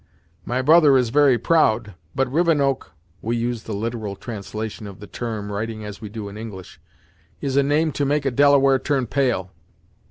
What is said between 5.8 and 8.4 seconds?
as we do in English) is a name to make a